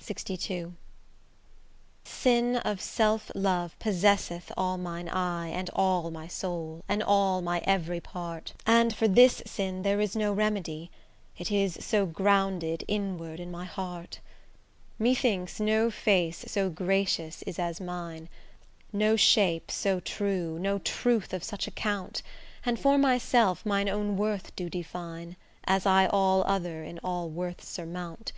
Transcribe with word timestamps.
LXII 0.00 0.72
Sin 2.02 2.56
of 2.56 2.80
self 2.80 3.30
love 3.32 3.78
possesseth 3.78 4.50
all 4.56 4.76
mine 4.76 5.08
eye 5.08 5.50
And 5.50 5.70
all 5.72 6.10
my 6.10 6.26
soul, 6.26 6.82
and 6.88 7.00
all 7.00 7.40
my 7.40 7.60
every 7.64 8.00
part; 8.00 8.54
And 8.66 8.92
for 8.92 9.06
this 9.06 9.40
sin 9.46 9.82
there 9.82 10.00
is 10.00 10.16
no 10.16 10.32
remedy, 10.32 10.90
It 11.36 11.52
is 11.52 11.78
so 11.80 12.06
grounded 12.06 12.82
inward 12.88 13.38
in 13.38 13.52
my 13.52 13.66
heart. 13.66 14.18
Methinks 14.98 15.60
no 15.60 15.92
face 15.92 16.44
so 16.48 16.68
gracious 16.68 17.42
is 17.42 17.60
as 17.60 17.80
mine, 17.80 18.28
No 18.92 19.14
shape 19.14 19.70
so 19.70 20.00
true, 20.00 20.58
no 20.58 20.80
truth 20.80 21.32
of 21.32 21.44
such 21.44 21.68
account; 21.68 22.20
And 22.66 22.80
for 22.80 22.98
myself 22.98 23.64
mine 23.64 23.88
own 23.88 24.16
worth 24.16 24.56
do 24.56 24.68
define, 24.68 25.36
As 25.68 25.86
I 25.86 26.06
all 26.06 26.42
other 26.48 26.82
in 26.82 26.98
all 27.04 27.28
worths 27.28 27.68
surmount. 27.68 28.32